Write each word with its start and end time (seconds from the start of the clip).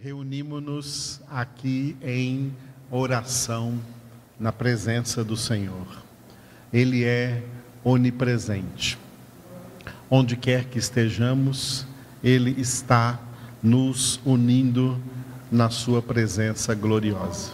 reunimos-nos 0.00 1.20
aqui 1.28 1.96
em 2.00 2.52
oração 2.88 3.80
na 4.38 4.52
presença 4.52 5.24
do 5.24 5.36
Senhor. 5.36 5.88
Ele 6.72 7.02
é 7.02 7.42
onipresente. 7.82 8.96
Onde 10.08 10.36
quer 10.36 10.66
que 10.66 10.78
estejamos, 10.78 11.84
Ele 12.22 12.54
está 12.60 13.18
nos 13.60 14.20
unindo 14.24 15.02
na 15.50 15.68
Sua 15.68 16.00
presença 16.00 16.76
gloriosa. 16.76 17.50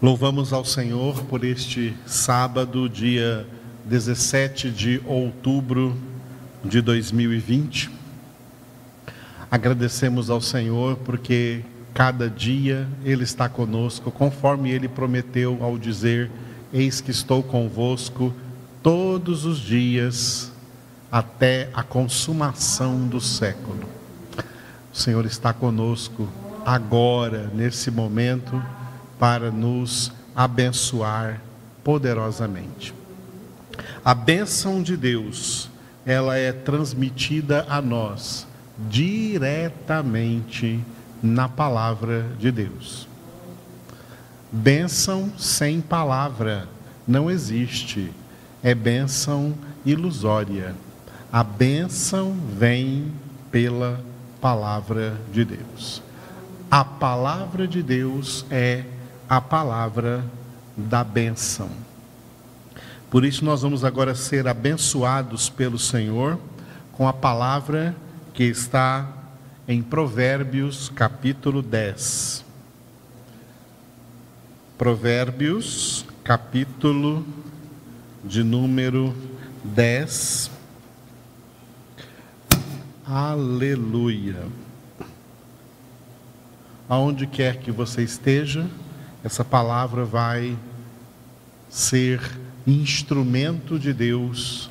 Louvamos 0.00 0.50
ao 0.50 0.64
Senhor 0.64 1.24
por 1.24 1.44
este 1.44 1.94
sábado, 2.06 2.88
dia 2.88 3.46
17 3.84 4.70
de 4.70 5.02
outubro 5.04 5.94
de 6.64 6.80
2020 6.80 8.03
Agradecemos 9.54 10.30
ao 10.30 10.40
Senhor 10.40 10.96
porque 11.04 11.62
cada 11.94 12.28
dia 12.28 12.88
Ele 13.04 13.22
está 13.22 13.48
conosco, 13.48 14.10
conforme 14.10 14.72
Ele 14.72 14.88
prometeu 14.88 15.58
ao 15.62 15.78
dizer: 15.78 16.28
Eis 16.72 17.00
que 17.00 17.12
estou 17.12 17.40
convosco 17.40 18.34
todos 18.82 19.44
os 19.44 19.60
dias 19.60 20.50
até 21.08 21.68
a 21.72 21.84
consumação 21.84 23.06
do 23.06 23.20
século. 23.20 23.84
O 24.92 24.96
Senhor 24.96 25.24
está 25.24 25.52
conosco 25.52 26.28
agora, 26.66 27.48
nesse 27.54 27.92
momento, 27.92 28.60
para 29.20 29.52
nos 29.52 30.10
abençoar 30.34 31.40
poderosamente. 31.84 32.92
A 34.04 34.16
bênção 34.16 34.82
de 34.82 34.96
Deus, 34.96 35.70
ela 36.04 36.36
é 36.36 36.50
transmitida 36.50 37.64
a 37.68 37.80
nós 37.80 38.48
diretamente 38.78 40.80
na 41.22 41.48
palavra 41.48 42.26
de 42.38 42.50
Deus. 42.50 43.08
Bênção 44.50 45.32
sem 45.38 45.80
palavra 45.80 46.68
não 47.06 47.30
existe, 47.30 48.12
é 48.62 48.74
bênção 48.74 49.54
ilusória. 49.84 50.74
A 51.32 51.42
bênção 51.42 52.36
vem 52.56 53.12
pela 53.50 54.00
palavra 54.40 55.16
de 55.32 55.44
Deus. 55.44 56.02
A 56.70 56.84
palavra 56.84 57.66
de 57.66 57.82
Deus 57.82 58.44
é 58.50 58.84
a 59.28 59.40
palavra 59.40 60.24
da 60.76 61.02
bênção. 61.02 61.68
Por 63.10 63.24
isso, 63.24 63.44
nós 63.44 63.62
vamos 63.62 63.84
agora 63.84 64.14
ser 64.14 64.48
abençoados 64.48 65.48
pelo 65.48 65.78
Senhor 65.78 66.38
com 66.92 67.06
a 67.06 67.12
palavra 67.12 67.94
que 68.34 68.42
está 68.42 69.08
em 69.68 69.80
Provérbios 69.80 70.88
capítulo 70.88 71.62
10. 71.62 72.44
Provérbios 74.76 76.04
capítulo 76.24 77.24
de 78.24 78.42
número 78.42 79.14
10. 79.62 80.50
Aleluia. 83.06 84.48
Aonde 86.88 87.28
quer 87.28 87.58
que 87.58 87.70
você 87.70 88.02
esteja, 88.02 88.68
essa 89.22 89.44
palavra 89.44 90.04
vai 90.04 90.58
ser 91.70 92.20
instrumento 92.66 93.78
de 93.78 93.92
Deus, 93.92 94.68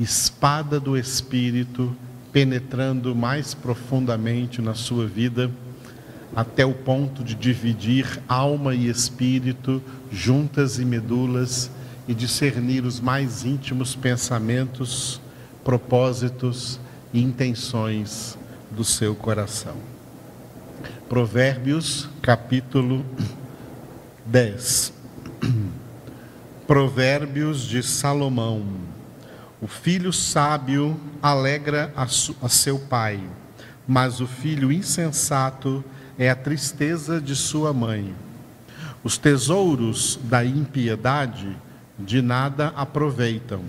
espada 0.00 0.80
do 0.80 0.98
Espírito 0.98 1.96
penetrando 2.34 3.14
mais 3.14 3.54
profundamente 3.54 4.60
na 4.60 4.74
sua 4.74 5.06
vida, 5.06 5.48
até 6.34 6.66
o 6.66 6.74
ponto 6.74 7.22
de 7.22 7.32
dividir 7.32 8.20
alma 8.28 8.74
e 8.74 8.88
espírito, 8.88 9.80
juntas 10.10 10.80
e 10.80 10.84
medulas, 10.84 11.70
e 12.08 12.12
discernir 12.12 12.84
os 12.84 12.98
mais 12.98 13.44
íntimos 13.44 13.94
pensamentos, 13.94 15.20
propósitos 15.62 16.80
e 17.12 17.22
intenções 17.22 18.36
do 18.68 18.82
seu 18.82 19.14
coração. 19.14 19.76
Provérbios, 21.08 22.08
capítulo 22.20 23.06
10. 24.26 24.92
Provérbios 26.66 27.62
de 27.62 27.80
Salomão. 27.80 28.93
O 29.64 29.66
filho 29.66 30.12
sábio 30.12 31.00
alegra 31.22 31.90
a, 31.96 32.02
a 32.02 32.48
seu 32.50 32.78
pai, 32.78 33.18
mas 33.88 34.20
o 34.20 34.26
filho 34.26 34.70
insensato 34.70 35.82
é 36.18 36.28
a 36.28 36.36
tristeza 36.36 37.18
de 37.18 37.34
sua 37.34 37.72
mãe. 37.72 38.14
Os 39.02 39.16
tesouros 39.16 40.20
da 40.24 40.44
impiedade 40.44 41.56
de 41.98 42.20
nada 42.20 42.74
aproveitam, 42.76 43.64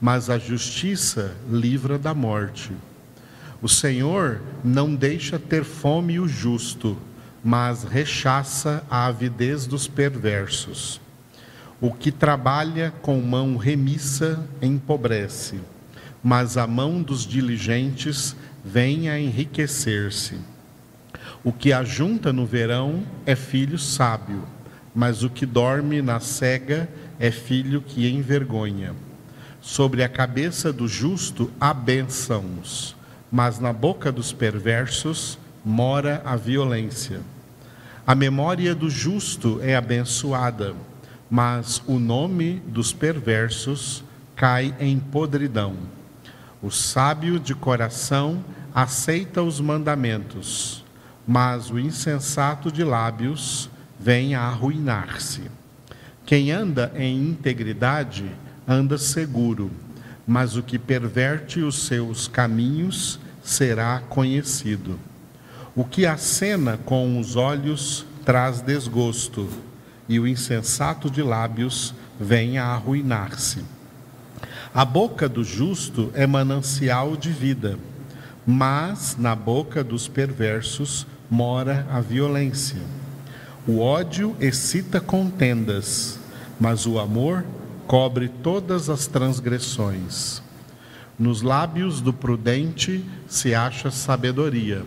mas 0.00 0.28
a 0.28 0.36
justiça 0.36 1.36
livra 1.48 1.96
da 1.96 2.12
morte. 2.12 2.72
O 3.62 3.68
Senhor 3.68 4.40
não 4.64 4.92
deixa 4.92 5.38
ter 5.38 5.62
fome 5.62 6.18
o 6.18 6.26
justo, 6.26 6.98
mas 7.44 7.84
rechaça 7.84 8.82
a 8.90 9.06
avidez 9.06 9.64
dos 9.64 9.86
perversos. 9.86 11.00
O 11.82 11.90
que 11.90 12.12
trabalha 12.12 12.92
com 13.00 13.18
mão 13.22 13.56
remissa 13.56 14.46
empobrece, 14.60 15.58
mas 16.22 16.58
a 16.58 16.66
mão 16.66 17.00
dos 17.00 17.26
diligentes 17.26 18.36
vem 18.62 19.08
a 19.08 19.18
enriquecer-se. 19.18 20.34
O 21.42 21.50
que 21.50 21.72
ajunta 21.72 22.34
no 22.34 22.44
verão 22.44 23.02
é 23.24 23.34
filho 23.34 23.78
sábio, 23.78 24.42
mas 24.94 25.22
o 25.22 25.30
que 25.30 25.46
dorme 25.46 26.02
na 26.02 26.20
cega 26.20 26.86
é 27.18 27.30
filho 27.30 27.80
que 27.80 28.06
envergonha. 28.10 28.94
Sobre 29.62 30.04
a 30.04 30.08
cabeça 30.08 30.70
do 30.70 30.86
justo 30.86 31.50
há 31.58 31.72
bênçãos, 31.72 32.94
mas 33.32 33.58
na 33.58 33.72
boca 33.72 34.12
dos 34.12 34.34
perversos 34.34 35.38
mora 35.64 36.20
a 36.26 36.36
violência. 36.36 37.20
A 38.06 38.14
memória 38.14 38.74
do 38.74 38.90
justo 38.90 39.58
é 39.62 39.74
abençoada 39.74 40.74
mas 41.30 41.80
o 41.86 41.98
nome 42.00 42.60
dos 42.66 42.92
perversos 42.92 44.02
cai 44.34 44.74
em 44.80 44.98
podridão. 44.98 45.76
O 46.60 46.70
sábio 46.70 47.38
de 47.38 47.54
coração 47.54 48.44
aceita 48.74 49.40
os 49.42 49.60
mandamentos, 49.60 50.84
mas 51.26 51.70
o 51.70 51.78
insensato 51.78 52.72
de 52.72 52.82
lábios 52.82 53.70
vem 53.98 54.34
a 54.34 54.42
arruinar-se. 54.42 55.42
Quem 56.26 56.50
anda 56.50 56.92
em 56.96 57.28
integridade 57.28 58.30
anda 58.66 58.98
seguro, 58.98 59.70
mas 60.26 60.56
o 60.56 60.62
que 60.62 60.78
perverte 60.78 61.60
os 61.60 61.86
seus 61.86 62.26
caminhos 62.26 63.20
será 63.42 64.00
conhecido. 64.00 64.98
O 65.74 65.84
que 65.84 66.06
acena 66.06 66.76
com 66.76 67.18
os 67.18 67.36
olhos 67.36 68.04
traz 68.24 68.60
desgosto 68.60 69.48
e 70.10 70.18
o 70.18 70.26
insensato 70.26 71.08
de 71.08 71.22
lábios 71.22 71.94
venha 72.18 72.64
a 72.64 72.74
arruinar-se. 72.74 73.64
A 74.74 74.84
boca 74.84 75.28
do 75.28 75.44
justo 75.44 76.10
é 76.14 76.26
manancial 76.26 77.16
de 77.16 77.30
vida, 77.30 77.78
mas 78.44 79.16
na 79.16 79.36
boca 79.36 79.84
dos 79.84 80.08
perversos 80.08 81.06
mora 81.30 81.86
a 81.88 82.00
violência. 82.00 82.82
O 83.68 83.78
ódio 83.78 84.34
excita 84.40 85.00
contendas, 85.00 86.18
mas 86.58 86.86
o 86.86 86.98
amor 86.98 87.44
cobre 87.86 88.28
todas 88.28 88.90
as 88.90 89.06
transgressões. 89.06 90.42
Nos 91.16 91.40
lábios 91.40 92.00
do 92.00 92.12
prudente 92.12 93.04
se 93.28 93.54
acha 93.54 93.92
sabedoria, 93.92 94.84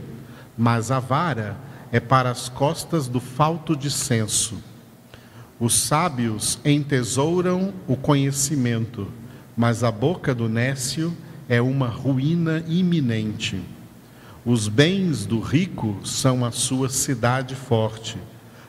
mas 0.58 0.92
a 0.92 1.00
vara 1.00 1.56
é 1.94 2.02
para 2.02 2.30
as 2.30 2.50
costas 2.50 3.08
do 3.08 3.22
falto 3.22 3.74
de 3.74 3.90
senso. 3.90 4.73
Os 5.64 5.76
sábios 5.76 6.60
entesouram 6.66 7.74
o 7.88 7.96
conhecimento, 7.96 9.08
mas 9.56 9.82
a 9.82 9.90
boca 9.90 10.36
do 10.36 10.50
nécio 10.50 11.16
é 11.48 11.62
uma 11.62 11.88
ruína 11.88 12.62
iminente. 12.68 13.62
Os 14.46 14.68
bens 14.68 15.26
do 15.26 15.40
rico 15.40 16.02
são 16.04 16.44
a 16.44 16.52
sua 16.52 16.90
cidade 16.90 17.56
forte, 17.56 18.18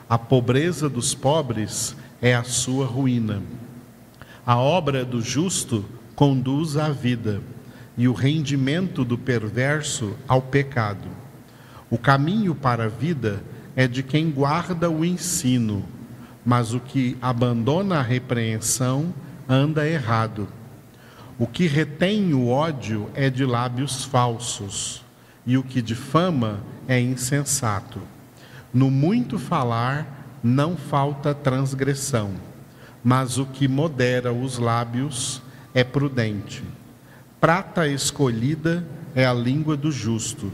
a 0.07 0.17
pobreza 0.17 0.87
dos 0.87 1.13
pobres 1.13 1.97
é 2.21 2.33
a 2.33 2.45
sua 2.45 2.85
ruína. 2.85 3.43
A 4.45 4.55
obra 4.55 5.03
do 5.03 5.21
justo 5.21 5.83
conduz 6.15 6.77
à 6.77 6.91
vida, 6.91 7.41
e 7.97 8.07
o 8.07 8.13
rendimento 8.13 9.03
do 9.03 9.17
perverso 9.17 10.13
ao 10.25 10.41
pecado. 10.41 11.09
O 11.89 11.97
caminho 11.97 12.55
para 12.55 12.85
a 12.85 12.87
vida 12.87 13.43
é 13.75 13.85
de 13.85 14.01
quem 14.01 14.31
guarda 14.31 14.89
o 14.89 15.03
ensino 15.03 15.83
mas 16.45 16.73
o 16.73 16.79
que 16.79 17.17
abandona 17.19 17.99
a 17.99 18.03
repreensão 18.03 19.11
anda 19.49 19.87
errado. 19.87 20.47
O 21.37 21.47
que 21.47 21.67
retém 21.67 22.33
o 22.33 22.47
ódio 22.47 23.09
é 23.15 23.29
de 23.29 23.43
lábios 23.43 24.05
falsos, 24.05 25.03
e 25.45 25.57
o 25.57 25.63
que 25.63 25.81
difama 25.81 26.59
é 26.87 26.99
insensato. 26.99 27.99
No 28.73 28.91
muito 28.91 29.39
falar 29.39 30.39
não 30.43 30.77
falta 30.77 31.33
transgressão, 31.33 32.31
mas 33.03 33.37
o 33.37 33.45
que 33.45 33.67
modera 33.67 34.31
os 34.31 34.57
lábios 34.57 35.41
é 35.73 35.83
prudente. 35.83 36.63
Prata 37.41 37.87
escolhida 37.87 38.85
é 39.15 39.25
a 39.25 39.33
língua 39.33 39.75
do 39.75 39.91
justo, 39.91 40.51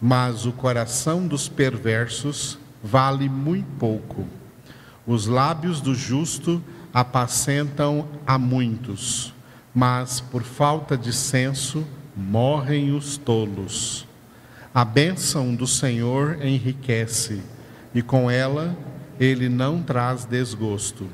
mas 0.00 0.46
o 0.46 0.52
coração 0.52 1.26
dos 1.26 1.48
perversos 1.48 2.58
vale 2.82 3.28
muito 3.28 3.68
pouco. 3.78 4.37
Os 5.08 5.26
lábios 5.26 5.80
do 5.80 5.94
justo 5.94 6.62
apacentam 6.92 8.06
a 8.26 8.36
muitos, 8.36 9.32
mas 9.74 10.20
por 10.20 10.42
falta 10.42 10.98
de 10.98 11.14
senso 11.14 11.82
morrem 12.14 12.94
os 12.94 13.16
tolos. 13.16 14.06
A 14.74 14.84
bênção 14.84 15.54
do 15.54 15.66
Senhor 15.66 16.44
enriquece, 16.44 17.40
e 17.94 18.02
com 18.02 18.30
ela 18.30 18.76
ele 19.18 19.48
não 19.48 19.82
traz 19.82 20.26
desgosto. 20.26 21.08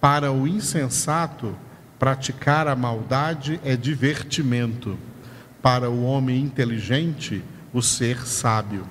Para 0.00 0.32
o 0.32 0.48
insensato, 0.48 1.54
praticar 1.98 2.66
a 2.66 2.74
maldade 2.74 3.60
é 3.62 3.76
divertimento. 3.76 4.96
Para 5.60 5.90
o 5.90 6.02
homem 6.02 6.40
inteligente, 6.40 7.44
o 7.74 7.82
ser 7.82 8.26
sábio. 8.26 8.86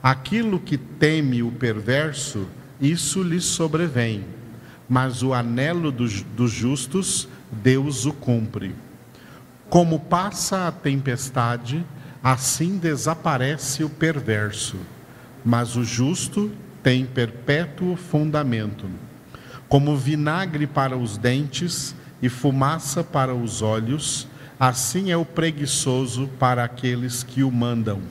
Aquilo 0.00 0.60
que 0.60 0.78
teme 0.78 1.42
o 1.42 1.50
perverso, 1.50 2.46
isso 2.82 3.22
lhe 3.22 3.40
sobrevém, 3.40 4.24
mas 4.88 5.22
o 5.22 5.32
anelo 5.32 5.92
dos, 5.92 6.22
dos 6.22 6.50
justos, 6.50 7.28
Deus 7.50 8.04
o 8.06 8.12
cumpre. 8.12 8.74
Como 9.70 10.00
passa 10.00 10.66
a 10.66 10.72
tempestade, 10.72 11.86
assim 12.22 12.78
desaparece 12.78 13.84
o 13.84 13.88
perverso, 13.88 14.76
mas 15.44 15.76
o 15.76 15.84
justo 15.84 16.50
tem 16.82 17.06
perpétuo 17.06 17.94
fundamento. 17.94 18.90
Como 19.68 19.96
vinagre 19.96 20.66
para 20.66 20.96
os 20.96 21.16
dentes 21.16 21.94
e 22.20 22.28
fumaça 22.28 23.04
para 23.04 23.32
os 23.32 23.62
olhos, 23.62 24.26
assim 24.58 25.12
é 25.12 25.16
o 25.16 25.24
preguiçoso 25.24 26.28
para 26.38 26.64
aqueles 26.64 27.22
que 27.22 27.44
o 27.44 27.50
mandam. 27.50 28.02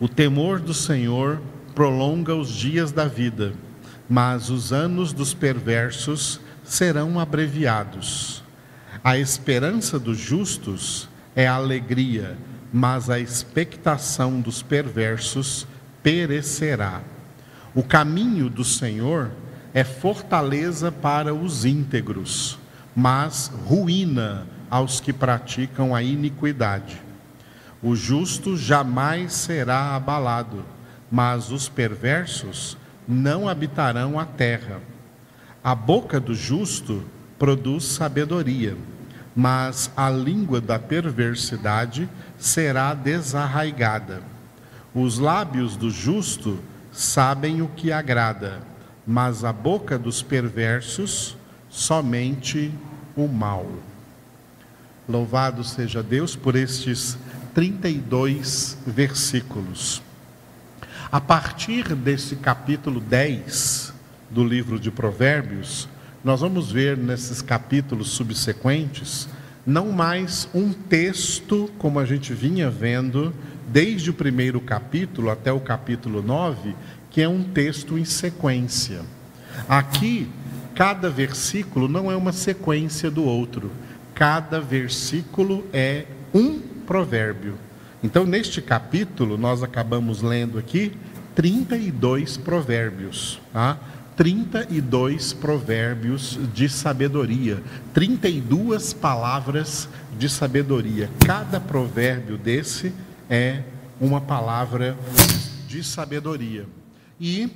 O 0.00 0.08
temor 0.08 0.58
do 0.58 0.72
Senhor 0.72 1.40
prolonga 1.78 2.34
os 2.34 2.48
dias 2.48 2.90
da 2.90 3.04
vida, 3.04 3.52
mas 4.10 4.50
os 4.50 4.72
anos 4.72 5.12
dos 5.12 5.32
perversos 5.32 6.40
serão 6.64 7.20
abreviados. 7.20 8.42
A 9.04 9.16
esperança 9.16 9.96
dos 9.96 10.18
justos 10.18 11.08
é 11.36 11.46
alegria, 11.46 12.36
mas 12.72 13.08
a 13.08 13.20
expectação 13.20 14.40
dos 14.40 14.60
perversos 14.60 15.68
perecerá. 16.02 17.00
O 17.72 17.84
caminho 17.84 18.50
do 18.50 18.64
Senhor 18.64 19.30
é 19.72 19.84
fortaleza 19.84 20.90
para 20.90 21.32
os 21.32 21.64
íntegros, 21.64 22.58
mas 22.92 23.52
ruína 23.68 24.48
aos 24.68 24.98
que 24.98 25.12
praticam 25.12 25.94
a 25.94 26.02
iniquidade. 26.02 27.00
O 27.80 27.94
justo 27.94 28.56
jamais 28.56 29.32
será 29.32 29.94
abalado, 29.94 30.64
mas 31.10 31.50
os 31.50 31.68
perversos 31.68 32.76
não 33.06 33.48
habitarão 33.48 34.18
a 34.18 34.24
terra. 34.24 34.80
A 35.64 35.74
boca 35.74 36.20
do 36.20 36.34
justo 36.34 37.02
produz 37.38 37.84
sabedoria, 37.84 38.76
mas 39.34 39.90
a 39.96 40.10
língua 40.10 40.60
da 40.60 40.78
perversidade 40.78 42.08
será 42.38 42.92
desarraigada. 42.94 44.22
Os 44.94 45.18
lábios 45.18 45.76
do 45.76 45.90
justo 45.90 46.58
sabem 46.92 47.62
o 47.62 47.68
que 47.68 47.92
agrada, 47.92 48.60
mas 49.06 49.44
a 49.44 49.52
boca 49.52 49.98
dos 49.98 50.22
perversos 50.22 51.36
somente 51.70 52.72
o 53.16 53.28
mal. 53.28 53.66
Louvado 55.08 55.64
seja 55.64 56.02
Deus 56.02 56.36
por 56.36 56.54
estes 56.54 57.16
32 57.54 58.76
versículos. 58.86 60.02
A 61.10 61.22
partir 61.22 61.94
desse 61.94 62.36
capítulo 62.36 63.00
10 63.00 63.94
do 64.28 64.44
livro 64.44 64.78
de 64.78 64.90
Provérbios, 64.90 65.88
nós 66.22 66.42
vamos 66.42 66.70
ver 66.70 66.98
nesses 66.98 67.40
capítulos 67.40 68.10
subsequentes 68.10 69.26
não 69.66 69.90
mais 69.90 70.46
um 70.52 70.70
texto 70.70 71.70
como 71.78 71.98
a 71.98 72.04
gente 72.04 72.34
vinha 72.34 72.68
vendo 72.68 73.32
desde 73.68 74.10
o 74.10 74.14
primeiro 74.14 74.60
capítulo 74.60 75.30
até 75.30 75.50
o 75.50 75.60
capítulo 75.60 76.22
9, 76.22 76.76
que 77.10 77.22
é 77.22 77.28
um 77.28 77.42
texto 77.42 77.96
em 77.96 78.04
sequência. 78.04 79.00
Aqui, 79.66 80.28
cada 80.74 81.08
versículo 81.08 81.88
não 81.88 82.12
é 82.12 82.16
uma 82.16 82.32
sequência 82.32 83.10
do 83.10 83.24
outro, 83.24 83.70
cada 84.14 84.60
versículo 84.60 85.64
é 85.72 86.04
um 86.34 86.60
provérbio. 86.86 87.54
Então, 88.02 88.24
neste 88.24 88.62
capítulo, 88.62 89.36
nós 89.36 89.62
acabamos 89.62 90.22
lendo 90.22 90.58
aqui 90.58 90.92
32 91.34 92.36
provérbios. 92.36 93.40
Tá? 93.52 93.78
32 94.16 95.32
provérbios 95.32 96.38
de 96.52 96.68
sabedoria, 96.68 97.62
32 97.94 98.92
palavras 98.92 99.88
de 100.18 100.28
sabedoria. 100.28 101.08
Cada 101.24 101.60
provérbio 101.60 102.36
desse 102.36 102.92
é 103.30 103.62
uma 104.00 104.20
palavra 104.20 104.96
de 105.68 105.84
sabedoria. 105.84 106.66
E 107.20 107.48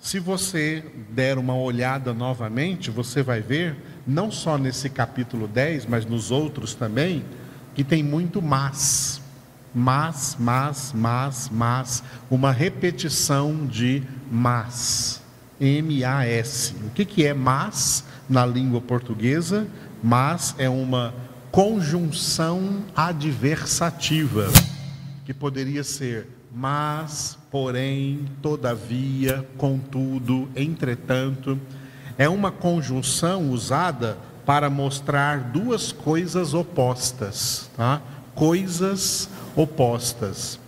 se 0.00 0.18
você 0.18 0.84
der 1.10 1.38
uma 1.38 1.56
olhada 1.56 2.12
novamente, 2.12 2.90
você 2.90 3.22
vai 3.22 3.40
ver, 3.40 3.76
não 4.06 4.30
só 4.30 4.58
nesse 4.58 4.90
capítulo 4.90 5.46
10, 5.46 5.86
mas 5.86 6.04
nos 6.04 6.30
outros 6.30 6.74
também, 6.74 7.24
que 7.74 7.82
tem 7.82 8.02
muito 8.02 8.42
mas. 8.42 9.23
Mas, 9.74 10.36
mas, 10.38 10.92
mas, 10.94 11.50
mas, 11.52 12.02
uma 12.30 12.52
repetição 12.52 13.66
de 13.66 14.02
mas. 14.30 15.22
M-A-S. 15.60 16.74
O 16.86 16.90
que, 16.90 17.04
que 17.04 17.26
é 17.26 17.32
mas 17.32 18.04
na 18.28 18.44
língua 18.44 18.80
portuguesa? 18.80 19.66
Mas 20.02 20.54
é 20.58 20.68
uma 20.68 21.14
conjunção 21.50 22.84
adversativa, 22.94 24.48
que 25.24 25.32
poderia 25.32 25.84
ser 25.84 26.28
mas, 26.54 27.36
porém, 27.50 28.26
todavia, 28.40 29.44
contudo, 29.58 30.48
entretanto. 30.54 31.58
É 32.16 32.28
uma 32.28 32.52
conjunção 32.52 33.50
usada 33.50 34.16
para 34.46 34.70
mostrar 34.70 35.50
duas 35.50 35.90
coisas 35.90 36.54
opostas, 36.54 37.68
tá? 37.76 38.00
Coisas 38.34 39.28
opostas. 39.54 40.58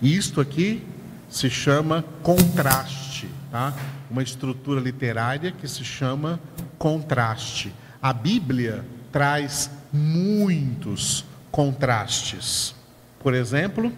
Isto 0.00 0.40
aqui 0.40 0.82
se 1.28 1.48
chama 1.48 2.04
contraste, 2.22 3.28
tá? 3.50 3.74
uma 4.10 4.22
estrutura 4.22 4.80
literária 4.80 5.52
que 5.52 5.68
se 5.68 5.84
chama 5.84 6.40
contraste. 6.78 7.72
A 8.02 8.12
Bíblia 8.12 8.84
traz 9.12 9.70
muitos 9.92 11.24
contrastes. 11.50 12.74
Por 13.20 13.34
exemplo, 13.34 13.92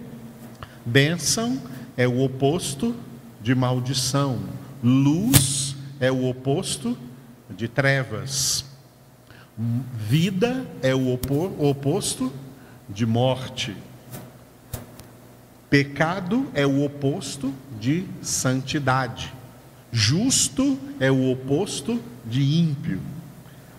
bênção 0.84 1.60
é 1.96 2.06
o 2.06 2.22
oposto 2.22 2.94
de 3.40 3.54
maldição, 3.54 4.40
luz 4.82 5.76
é 6.00 6.10
o 6.10 6.28
oposto 6.28 6.96
de 7.50 7.68
trevas, 7.68 8.64
vida 9.56 10.66
é 10.82 10.94
o 10.94 11.12
oposto 11.12 12.32
de 12.88 13.06
morte, 13.06 13.76
pecado 15.70 16.46
é 16.52 16.66
o 16.66 16.84
oposto 16.84 17.52
de 17.80 18.04
santidade. 18.20 19.32
Justo 19.90 20.78
é 21.00 21.10
o 21.10 21.30
oposto 21.30 22.00
de 22.24 22.42
ímpio. 22.42 23.00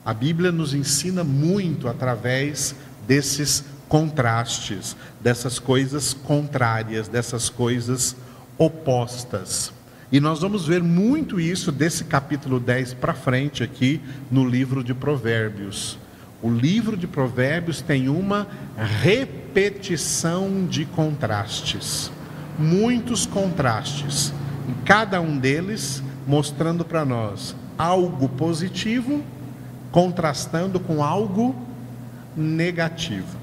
A 0.05 0.13
Bíblia 0.13 0.51
nos 0.51 0.73
ensina 0.73 1.23
muito 1.23 1.87
através 1.87 2.75
desses 3.07 3.63
contrastes, 3.87 4.95
dessas 5.21 5.59
coisas 5.59 6.13
contrárias, 6.13 7.07
dessas 7.07 7.49
coisas 7.49 8.15
opostas. 8.57 9.71
E 10.11 10.19
nós 10.19 10.41
vamos 10.41 10.67
ver 10.67 10.83
muito 10.83 11.39
isso 11.39 11.71
desse 11.71 12.03
capítulo 12.03 12.59
10 12.59 12.95
para 12.95 13.13
frente 13.13 13.63
aqui 13.63 14.01
no 14.29 14.47
livro 14.47 14.83
de 14.83 14.93
Provérbios. 14.93 15.97
O 16.43 16.49
livro 16.49 16.97
de 16.97 17.07
Provérbios 17.07 17.81
tem 17.81 18.09
uma 18.09 18.45
repetição 18.77 20.67
de 20.67 20.83
contrastes, 20.83 22.11
muitos 22.59 23.25
contrastes. 23.25 24.33
Em 24.67 24.73
cada 24.83 25.21
um 25.21 25.37
deles 25.37 26.03
mostrando 26.27 26.83
para 26.83 27.05
nós 27.05 27.55
algo 27.77 28.27
positivo 28.27 29.23
contrastando 29.89 30.81
com 30.81 31.01
algo 31.01 31.55
negativo. 32.35 33.37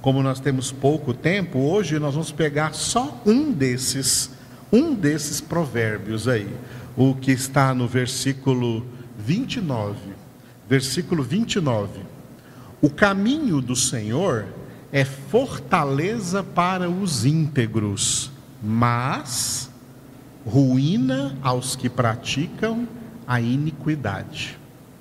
como 0.00 0.22
nós 0.22 0.40
temos 0.40 0.72
pouco 0.72 1.12
tempo, 1.12 1.58
hoje 1.58 1.98
nós 1.98 2.14
vamos 2.14 2.32
pegar 2.32 2.72
só 2.72 3.22
um 3.26 3.52
desses, 3.52 4.30
um 4.72 4.94
desses 4.94 5.42
provérbios 5.42 6.26
aí, 6.26 6.48
o 6.96 7.14
que 7.14 7.30
está 7.30 7.74
no 7.74 7.86
versículo 7.86 8.84
29. 9.18 10.19
Versículo 10.70 11.24
29. 11.24 12.00
O 12.80 12.88
caminho 12.88 13.60
do 13.60 13.74
Senhor 13.74 14.46
é 14.92 15.04
fortaleza 15.04 16.44
para 16.44 16.88
os 16.88 17.24
íntegros, 17.24 18.30
mas 18.62 19.68
ruína 20.46 21.36
aos 21.42 21.74
que 21.74 21.88
praticam 21.88 22.86
a 23.26 23.40
iniquidade. 23.40 24.56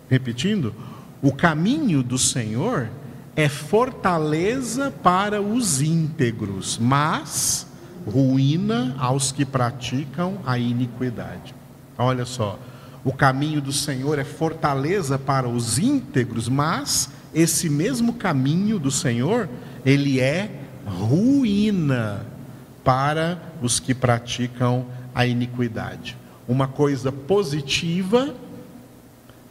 Repetindo, 0.09 0.73
o 1.21 1.31
caminho 1.31 2.01
do 2.01 2.17
Senhor 2.17 2.89
é 3.35 3.47
fortaleza 3.47 4.89
para 4.89 5.39
os 5.39 5.83
íntegros, 5.83 6.79
mas 6.81 7.67
ruína 8.07 8.95
aos 8.97 9.31
que 9.31 9.45
praticam 9.45 10.39
a 10.47 10.57
iniquidade. 10.57 11.53
Olha 11.95 12.25
só, 12.25 12.57
o 13.03 13.13
caminho 13.13 13.61
do 13.61 13.71
Senhor 13.71 14.19
é 14.19 14.23
fortaleza 14.23 15.17
para 15.17 15.47
os 15.47 15.77
íntegros, 15.77 16.49
mas 16.49 17.09
esse 17.33 17.69
mesmo 17.69 18.13
caminho 18.13 18.79
do 18.79 18.91
Senhor, 18.91 19.47
ele 19.85 20.19
é 20.19 20.51
ruína 20.85 22.25
para 22.83 23.41
os 23.61 23.79
que 23.79 23.93
praticam 23.93 24.85
a 25.13 25.25
iniquidade. 25.25 26.17
Uma 26.47 26.67
coisa 26.67 27.11
positiva 27.11 28.35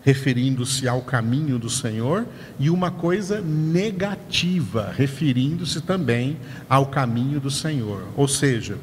referindo-se 0.09 0.89
ao 0.89 1.03
caminho 1.03 1.59
do 1.59 1.69
Senhor, 1.69 2.27
e 2.59 2.71
uma 2.71 2.91
coisa 2.91 3.43
negativa, 3.43 4.91
referindo-se 4.97 5.83
também 5.83 6.39
ao 6.67 6.87
caminho 6.87 7.39
do 7.39 7.51
Senhor. 7.51 8.05
Ou 8.17 8.27
seja, 8.27 8.79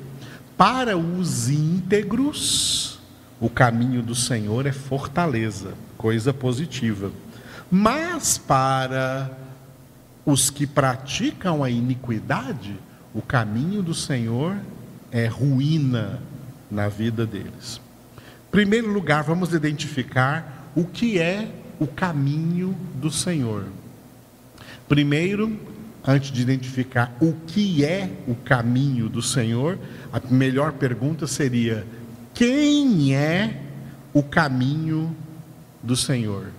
para 0.55 0.95
os 0.95 1.49
íntegros, 1.49 2.94
o 3.39 3.49
caminho 3.49 4.01
do 4.01 4.15
Senhor 4.15 4.65
é 4.65 4.71
fortaleza, 4.71 5.73
coisa 5.97 6.33
positiva. 6.33 7.11
Mas 7.69 8.37
para 8.37 9.31
os 10.25 10.49
que 10.49 10.65
praticam 10.65 11.63
a 11.63 11.69
iniquidade, 11.69 12.75
o 13.13 13.21
caminho 13.21 13.81
do 13.81 13.93
Senhor 13.93 14.57
é 15.11 15.27
ruína 15.27 16.19
na 16.69 16.87
vida 16.87 17.25
deles. 17.25 17.79
Em 18.47 18.51
primeiro 18.51 18.91
lugar, 18.91 19.23
vamos 19.23 19.53
identificar 19.53 20.71
o 20.75 20.85
que 20.85 21.19
é 21.19 21.47
o 21.79 21.87
caminho 21.87 22.75
do 22.95 23.11
Senhor. 23.11 23.65
Primeiro, 24.87 25.59
antes 26.05 26.31
de 26.31 26.41
identificar 26.41 27.15
o 27.19 27.33
que 27.47 27.83
é 27.83 28.09
o 28.27 28.35
caminho 28.35 29.09
do 29.09 29.21
Senhor, 29.21 29.77
a 30.11 30.21
melhor 30.29 30.73
pergunta 30.73 31.27
seria: 31.27 31.85
quem 32.35 33.15
é 33.15 33.61
o 34.13 34.21
caminho 34.21 35.15
do 35.81 35.95
Senhor? 35.95 36.51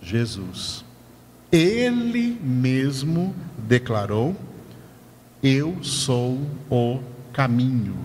Jesus. 0.00 0.84
Ele 1.50 2.38
mesmo 2.40 3.34
declarou: 3.58 4.36
Eu 5.42 5.76
sou 5.82 6.40
o 6.70 7.00
caminho. 7.32 7.96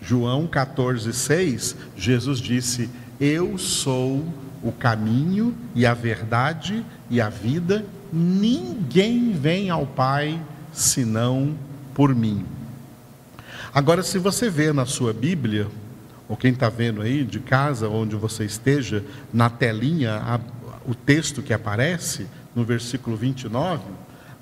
João 0.00 0.46
14,6, 0.46 1.76
Jesus 1.96 2.40
disse: 2.40 2.88
Eu 3.20 3.58
sou 3.58 4.24
o 4.62 4.72
caminho 4.72 5.54
e 5.74 5.84
a 5.84 5.92
verdade 5.92 6.84
e 7.10 7.20
a 7.20 7.28
vida, 7.28 7.84
ninguém 8.10 9.32
vem 9.32 9.68
ao 9.68 9.86
Pai 9.86 10.40
senão 10.72 11.54
por 11.92 12.14
mim. 12.14 12.46
Agora, 13.74 14.02
se 14.02 14.18
você 14.18 14.48
vê 14.48 14.72
na 14.72 14.86
sua 14.86 15.12
Bíblia, 15.12 15.68
ou 16.28 16.36
quem 16.36 16.52
está 16.52 16.68
vendo 16.68 17.02
aí 17.02 17.24
de 17.24 17.40
casa, 17.40 17.88
onde 17.88 18.16
você 18.16 18.44
esteja, 18.44 19.04
na 19.32 19.50
telinha, 19.50 20.16
a, 20.16 20.40
o 20.86 20.94
texto 20.94 21.42
que 21.42 21.52
aparece 21.52 22.26
no 22.54 22.64
versículo 22.64 23.16
29, 23.16 23.82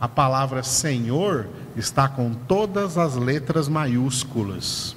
a 0.00 0.08
palavra 0.08 0.62
Senhor 0.62 1.46
está 1.76 2.08
com 2.08 2.32
todas 2.34 2.98
as 2.98 3.14
letras 3.16 3.68
maiúsculas. 3.68 4.96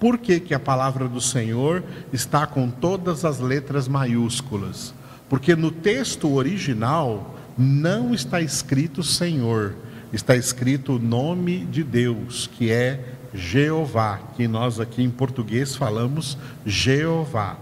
Por 0.00 0.16
que, 0.18 0.38
que 0.38 0.54
a 0.54 0.60
palavra 0.60 1.08
do 1.08 1.20
Senhor 1.20 1.82
está 2.12 2.46
com 2.46 2.70
todas 2.70 3.24
as 3.24 3.40
letras 3.40 3.88
maiúsculas? 3.88 4.94
Porque 5.28 5.54
no 5.54 5.70
texto 5.70 6.32
original 6.32 7.34
não 7.56 8.14
está 8.14 8.40
escrito 8.40 9.02
Senhor, 9.02 9.74
está 10.12 10.36
escrito 10.36 10.94
o 10.96 10.98
nome 10.98 11.64
de 11.66 11.82
Deus, 11.82 12.48
que 12.56 12.70
é 12.70 13.17
Jeová, 13.34 14.20
que 14.36 14.48
nós 14.48 14.80
aqui 14.80 15.02
em 15.02 15.10
português 15.10 15.76
falamos 15.76 16.38
Jeová. 16.64 17.56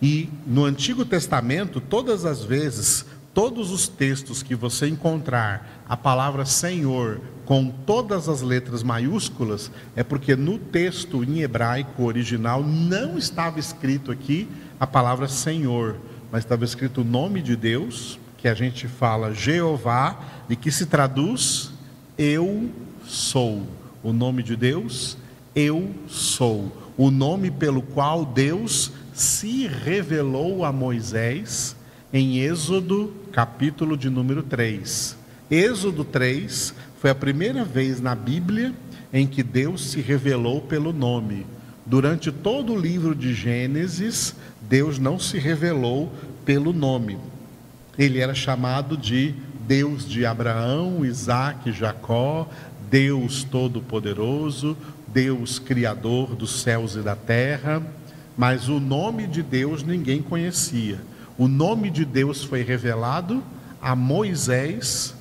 E 0.00 0.28
no 0.46 0.64
Antigo 0.64 1.04
Testamento, 1.04 1.80
todas 1.80 2.24
as 2.24 2.44
vezes, 2.44 3.04
todos 3.34 3.70
os 3.70 3.88
textos 3.88 4.42
que 4.42 4.54
você 4.54 4.88
encontrar 4.88 5.84
a 5.88 5.96
palavra 5.96 6.44
Senhor 6.44 7.20
com 7.44 7.70
todas 7.70 8.28
as 8.28 8.42
letras 8.42 8.82
maiúsculas, 8.82 9.70
é 9.96 10.04
porque 10.04 10.36
no 10.36 10.58
texto 10.58 11.24
em 11.24 11.40
hebraico 11.40 12.04
original 12.04 12.62
não 12.62 13.16
estava 13.16 13.58
escrito 13.58 14.12
aqui 14.12 14.46
a 14.78 14.86
palavra 14.86 15.26
Senhor, 15.26 15.96
mas 16.30 16.44
estava 16.44 16.64
escrito 16.64 17.00
o 17.00 17.04
nome 17.04 17.40
de 17.40 17.56
Deus, 17.56 18.20
que 18.36 18.46
a 18.46 18.54
gente 18.54 18.86
fala 18.86 19.32
Jeová, 19.32 20.20
e 20.48 20.54
que 20.54 20.70
se 20.70 20.86
traduz 20.86 21.72
Eu 22.18 22.70
sou. 23.06 23.77
O 24.02 24.12
nome 24.12 24.42
de 24.42 24.54
Deus, 24.54 25.16
Eu 25.54 25.90
sou. 26.06 26.72
O 26.96 27.10
nome 27.10 27.50
pelo 27.50 27.82
qual 27.82 28.24
Deus 28.24 28.92
se 29.12 29.66
revelou 29.66 30.64
a 30.64 30.72
Moisés 30.72 31.74
em 32.12 32.38
Êxodo, 32.38 33.12
capítulo 33.32 33.96
de 33.96 34.08
número 34.08 34.42
3. 34.42 35.16
Êxodo 35.50 36.04
3 36.04 36.74
foi 37.00 37.10
a 37.10 37.14
primeira 37.14 37.64
vez 37.64 38.00
na 38.00 38.14
Bíblia 38.14 38.72
em 39.12 39.26
que 39.26 39.42
Deus 39.42 39.90
se 39.90 40.00
revelou 40.00 40.60
pelo 40.60 40.92
nome. 40.92 41.44
Durante 41.84 42.30
todo 42.30 42.74
o 42.74 42.80
livro 42.80 43.14
de 43.14 43.34
Gênesis, 43.34 44.34
Deus 44.60 44.98
não 44.98 45.18
se 45.18 45.38
revelou 45.38 46.12
pelo 46.44 46.72
nome. 46.72 47.18
Ele 47.98 48.20
era 48.20 48.34
chamado 48.34 48.96
de 48.96 49.34
Deus 49.68 50.08
de 50.08 50.24
Abraão, 50.24 51.04
Isaac, 51.04 51.72
Jacó, 51.72 52.48
Deus 52.90 53.44
Todo-Poderoso, 53.44 54.76
Deus 55.06 55.58
Criador 55.58 56.34
dos 56.34 56.62
céus 56.62 56.94
e 56.94 57.00
da 57.00 57.16
terra, 57.16 57.82
mas 58.36 58.68
o 58.68 58.78
nome 58.78 59.26
de 59.26 59.42
Deus 59.42 59.82
ninguém 59.82 60.22
conhecia. 60.22 61.00
O 61.36 61.48
nome 61.48 61.90
de 61.90 62.04
Deus 62.04 62.42
foi 62.44 62.62
revelado 62.62 63.42
a 63.80 63.94
Moisés 63.94 65.14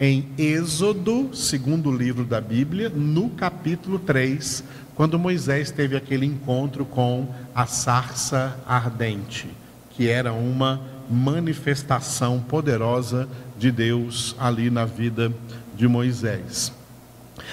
em 0.00 0.28
Êxodo, 0.36 1.34
segundo 1.34 1.90
livro 1.90 2.24
da 2.24 2.40
Bíblia, 2.40 2.88
no 2.88 3.30
capítulo 3.30 3.98
3, 3.98 4.64
quando 4.94 5.18
Moisés 5.18 5.70
teve 5.70 5.96
aquele 5.96 6.26
encontro 6.26 6.84
com 6.84 7.28
a 7.54 7.66
sarça 7.66 8.58
ardente, 8.66 9.48
que 9.90 10.08
era 10.08 10.32
uma 10.32 10.80
manifestação 11.08 12.40
poderosa 12.40 13.28
de 13.58 13.70
Deus 13.70 14.34
ali 14.38 14.70
na 14.70 14.84
vida 14.84 15.32
de 15.76 15.86
Moisés. 15.86 16.72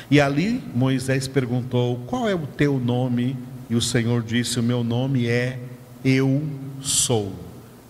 E 0.09 0.19
ali 0.19 0.63
Moisés 0.73 1.27
perguntou: 1.27 1.97
Qual 2.07 2.27
é 2.27 2.35
o 2.35 2.47
teu 2.47 2.79
nome? 2.79 3.37
E 3.69 3.75
o 3.75 3.81
Senhor 3.81 4.21
disse: 4.21 4.59
O 4.59 4.63
meu 4.63 4.83
nome 4.83 5.27
é 5.27 5.59
Eu 6.03 6.43
Sou, 6.81 7.33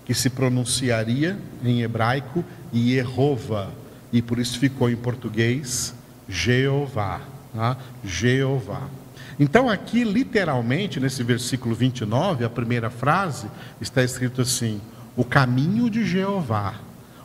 que 0.05 0.13
se 0.13 0.29
pronunciaria 0.29 1.37
em 1.63 1.81
hebraico 1.81 2.43
Yehova 2.73 3.71
e 4.11 4.21
por 4.21 4.39
isso 4.39 4.59
ficou 4.59 4.89
em 4.89 4.95
português 4.95 5.93
Jeová. 6.27 7.21
Tá? 7.53 7.77
Jeová. 8.03 8.87
Então, 9.39 9.69
aqui, 9.69 10.03
literalmente, 10.03 10.99
nesse 10.99 11.23
versículo 11.23 11.73
29, 11.73 12.45
a 12.45 12.49
primeira 12.49 12.89
frase, 12.89 13.47
está 13.79 14.03
escrito 14.03 14.41
assim: 14.41 14.79
O 15.15 15.23
caminho 15.23 15.89
de 15.89 16.05
Jeová. 16.05 16.75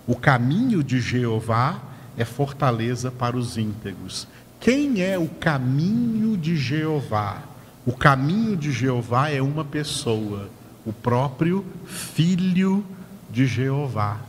O 0.07 0.15
caminho 0.15 0.85
de 0.85 1.01
Jeová 1.01 1.81
é 2.17 2.25
fortaleza 2.25 3.11
para 3.11 3.37
os 3.37 3.59
íntegros. 3.59 4.27
Quem 4.67 5.01
é 5.01 5.17
o 5.17 5.29
caminho 5.29 6.37
de 6.37 6.57
Jeová? 6.57 7.41
O 7.87 7.93
caminho 7.93 8.57
de 8.57 8.73
Jeová 8.73 9.31
é 9.31 9.41
uma 9.41 9.65
pessoa, 9.65 10.51
o 10.85 10.93
próprio 10.93 11.65
Filho 11.87 12.85
de 13.31 13.47
Jeová, 13.47 14.21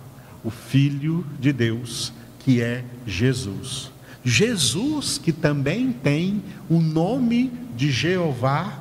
o 0.44 0.52
Filho 0.52 1.26
de 1.40 1.52
Deus, 1.52 2.14
que 2.38 2.62
é 2.62 2.86
Jesus. 3.04 3.90
Jesus, 4.24 5.18
que 5.18 5.32
também 5.32 5.92
tem 5.92 6.44
o 6.70 6.80
nome 6.80 7.52
de 7.76 7.90
Jeová 7.90 8.78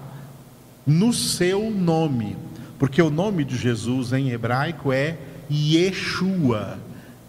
no 0.87 1.11
seu 1.11 1.71
nome, 1.71 2.37
porque 2.79 3.01
o 3.01 3.09
nome 3.09 3.47
de 3.47 3.57
Jesus 3.57 4.13
em 4.13 4.29
hebraico 4.29 4.93
é 4.93 5.17
Yeshua. 5.51 6.79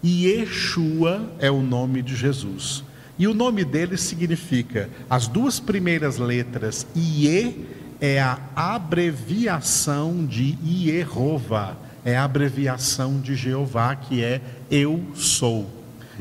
Yeshua 0.04 1.32
é 1.38 1.50
o 1.50 1.62
nome 1.62 2.02
de 2.02 2.14
Jesus. 2.14 2.84
E 3.18 3.26
o 3.26 3.34
nome 3.34 3.64
dele 3.64 3.96
significa, 3.96 4.88
as 5.10 5.26
duas 5.26 5.58
primeiras 5.58 6.18
letras, 6.18 6.86
Ie 6.94 7.66
é 8.00 8.20
a 8.20 8.38
abreviação 8.54 10.24
de 10.24 10.56
Ierova, 10.64 11.76
é 12.04 12.16
a 12.16 12.24
abreviação 12.24 13.20
de 13.20 13.34
Jeová, 13.34 13.96
que 13.96 14.22
é 14.22 14.40
eu 14.70 15.02
sou. 15.14 15.68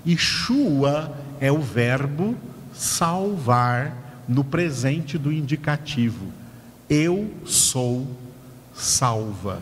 E 0.03 0.17
Shua 0.17 1.15
é 1.39 1.51
o 1.51 1.59
verbo 1.59 2.35
salvar 2.73 4.23
no 4.27 4.43
presente 4.43 5.17
do 5.17 5.31
indicativo. 5.31 6.31
Eu 6.89 7.31
sou 7.45 8.07
salva. 8.73 9.61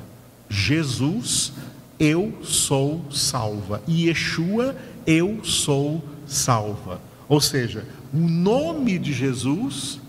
Jesus, 0.50 1.54
eu 2.00 2.34
sou 2.44 3.06
salva. 3.12 3.82
E 3.88 4.08
Yeshua, 4.08 4.76
eu 5.06 5.44
sou 5.44 6.04
salva. 6.28 7.00
Ou 7.28 7.42
seja, 7.42 7.86
o 8.14 8.18
nome 8.18 9.00
de 9.00 9.12
Jesus, 9.12 10.00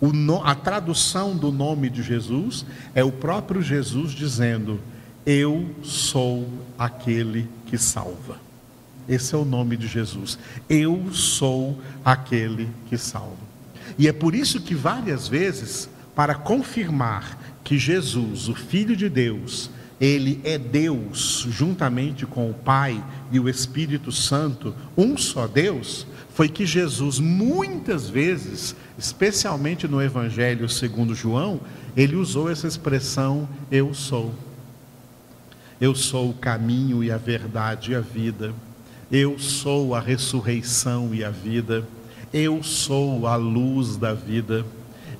no, 0.00 0.44
a 0.44 0.54
tradução 0.54 1.36
do 1.36 1.50
nome 1.50 1.90
de 1.90 2.02
Jesus 2.02 2.64
é 2.94 3.02
o 3.02 3.10
próprio 3.10 3.62
Jesus 3.62 4.12
dizendo: 4.12 4.80
Eu 5.24 5.68
sou 5.82 6.48
aquele 6.78 7.48
que 7.66 7.76
salva. 7.76 8.38
Esse 9.08 9.34
é 9.34 9.38
o 9.38 9.44
nome 9.44 9.76
de 9.76 9.86
Jesus. 9.86 10.38
Eu 10.68 11.12
sou 11.12 11.80
aquele 12.04 12.68
que 12.88 12.98
salva. 12.98 13.46
E 13.98 14.08
é 14.08 14.12
por 14.12 14.34
isso 14.34 14.60
que 14.60 14.74
várias 14.74 15.28
vezes, 15.28 15.88
para 16.14 16.34
confirmar 16.34 17.38
que 17.62 17.78
Jesus, 17.78 18.48
o 18.48 18.54
Filho 18.54 18.96
de 18.96 19.08
Deus, 19.08 19.70
ele 20.00 20.40
é 20.44 20.58
Deus, 20.58 21.46
juntamente 21.50 22.26
com 22.26 22.50
o 22.50 22.54
Pai 22.54 23.02
e 23.30 23.40
o 23.40 23.48
Espírito 23.48 24.12
Santo, 24.12 24.74
um 24.96 25.16
só 25.16 25.46
Deus, 25.46 26.06
foi 26.36 26.50
que 26.50 26.66
Jesus 26.66 27.18
muitas 27.18 28.10
vezes, 28.10 28.76
especialmente 28.98 29.88
no 29.88 30.02
Evangelho 30.02 30.68
segundo 30.68 31.14
João, 31.14 31.58
ele 31.96 32.14
usou 32.14 32.50
essa 32.50 32.66
expressão 32.66 33.48
eu 33.72 33.94
sou. 33.94 34.34
Eu 35.80 35.94
sou 35.94 36.28
o 36.28 36.34
caminho 36.34 37.02
e 37.02 37.10
a 37.10 37.16
verdade 37.16 37.92
e 37.92 37.94
a 37.94 38.02
vida. 38.02 38.52
Eu 39.10 39.38
sou 39.38 39.94
a 39.94 40.00
ressurreição 40.00 41.14
e 41.14 41.24
a 41.24 41.30
vida. 41.30 41.88
Eu 42.34 42.62
sou 42.62 43.26
a 43.26 43.36
luz 43.36 43.96
da 43.96 44.12
vida. 44.12 44.62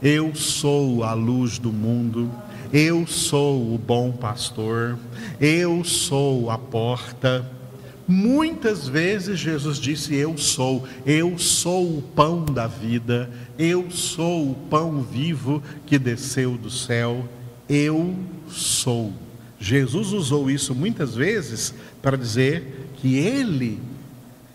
Eu 0.02 0.35
sou 0.35 1.02
a 1.02 1.14
luz 1.14 1.58
do 1.58 1.73
mundo. 1.73 2.30
Eu 2.70 3.06
sou 3.06 3.75
o 3.75 3.78
bom 3.78 4.12
pastor. 4.12 4.99
Eu 5.40 5.82
sou 5.82 6.50
a 6.50 6.58
porta. 6.58 7.56
Muitas 8.09 8.87
vezes 8.87 9.39
Jesus 9.39 9.79
disse: 9.79 10.15
Eu 10.15 10.39
sou, 10.39 10.87
eu 11.05 11.37
sou 11.39 11.99
o 11.99 12.03
pão 12.03 12.45
da 12.45 12.67
vida, 12.67 13.29
eu 13.59 13.91
sou 13.91 14.53
o 14.53 14.55
pão 14.55 15.03
vivo 15.03 15.63
que 15.87 15.99
desceu 15.99 16.57
do 16.57 16.71
céu, 16.71 17.29
eu 17.69 18.15
sou. 18.49 19.13
Jesus 19.59 20.13
usou 20.13 20.49
isso 20.51 20.75
muitas 20.75 21.15
vezes 21.15 21.75
para 22.01 22.17
dizer 22.17 22.91
que 22.97 23.17
ele 23.17 23.81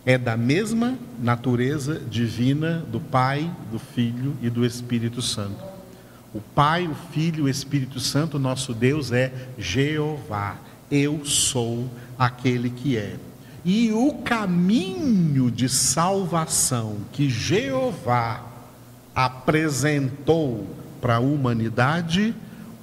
é 0.05 0.17
da 0.17 0.37
mesma 0.37 0.97
natureza 1.21 1.99
divina 2.09 2.85
do 2.89 2.99
Pai, 2.99 3.51
do 3.71 3.77
Filho 3.77 4.35
e 4.41 4.49
do 4.49 4.65
Espírito 4.65 5.21
Santo. 5.21 5.61
O 6.33 6.39
Pai, 6.39 6.87
o 6.87 6.95
Filho 7.11 7.39
e 7.39 7.41
o 7.43 7.49
Espírito 7.49 7.99
Santo, 7.99 8.39
nosso 8.39 8.73
Deus 8.73 9.11
é 9.11 9.31
Jeová. 9.57 10.57
Eu 10.89 11.25
sou 11.25 11.89
aquele 12.17 12.69
que 12.69 12.95
é. 12.95 13.15
E 13.63 13.91
o 13.91 14.13
caminho 14.23 15.51
de 15.51 15.69
salvação 15.69 16.97
que 17.11 17.29
Jeová 17.29 18.43
apresentou 19.13 20.67
para 20.99 21.17
a 21.17 21.19
humanidade, 21.19 22.33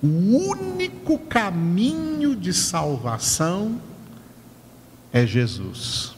o 0.02 0.06
único 0.06 1.18
caminho 1.18 2.36
de 2.36 2.52
salvação 2.52 3.80
é 5.12 5.26
Jesus. 5.26 6.14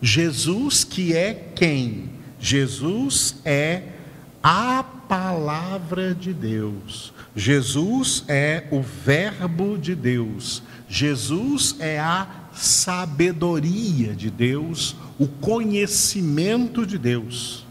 Jesus 0.00 0.84
que 0.84 1.14
é 1.14 1.34
quem? 1.54 2.10
Jesus 2.38 3.36
é 3.44 3.84
a 4.42 4.84
palavra 5.08 6.14
de 6.14 6.32
Deus. 6.32 7.12
Jesus 7.34 8.24
é 8.26 8.66
o 8.70 8.82
Verbo 8.82 9.78
de 9.78 9.94
Deus. 9.94 10.62
Jesus 10.88 11.76
é 11.78 12.00
a 12.00 12.41
sabedoria 12.54 14.14
de 14.14 14.30
Deus, 14.30 14.96
o 15.18 15.26
conhecimento 15.26 16.86
de 16.86 16.98
Deus. 16.98 17.66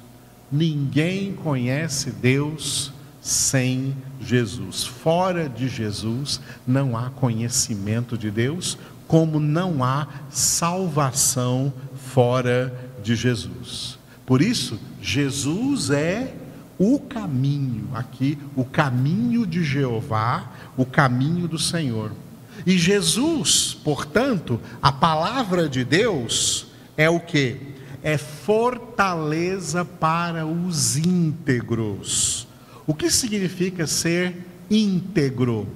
Ninguém 0.52 1.34
conhece 1.34 2.12
Deus 2.12 2.92
sem 3.22 3.96
Jesus. 4.20 4.84
Fora 4.84 5.48
de 5.48 5.70
Jesus 5.70 6.42
não 6.66 6.98
há 6.98 7.10
conhecimento 7.10 8.18
de 8.18 8.32
Deus, 8.32 8.78
como 9.08 9.40
não 9.40 9.84
há 9.84 10.08
salvação 10.30 11.72
fora 11.96 12.74
de 13.04 13.16
Jesus. 13.16 14.00
Por 14.26 14.42
isso, 14.42 14.80
Jesus 15.02 15.90
é 15.90 16.34
o 16.80 17.00
caminho, 17.00 17.90
aqui, 17.94 18.38
o 18.56 18.66
caminho 18.66 19.46
de 19.46 19.64
Jeová, 19.64 20.52
o 20.76 20.86
caminho 20.86 21.48
do 21.48 21.60
Senhor. 21.60 22.12
E 22.66 22.78
Jesus, 22.78 23.78
portanto, 23.84 24.60
a 24.82 24.92
palavra 24.92 25.68
de 25.68 25.84
Deus 25.84 26.68
é 26.96 27.10
o 27.10 27.20
que? 27.20 27.58
É 28.04 28.18
fortaleza 28.18 29.86
para 29.86 30.46
os 30.46 30.98
íntegros. 30.98 32.48
O 32.86 32.94
que 32.94 33.10
significa 33.10 33.86
ser 33.86 34.36
íntegro? 34.70 35.68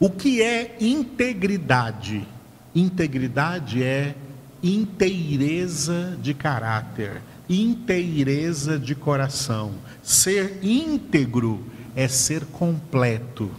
O 0.00 0.10
que 0.10 0.42
é 0.42 0.76
integridade? 0.80 2.26
Integridade 2.74 3.82
é 3.82 4.14
inteireza 4.62 6.18
de 6.20 6.34
caráter, 6.34 7.22
inteireza 7.48 8.78
de 8.78 8.94
coração. 8.94 9.72
Ser 10.02 10.58
íntegro 10.62 11.64
é 11.94 12.08
ser 12.08 12.44
completo, 12.46 13.50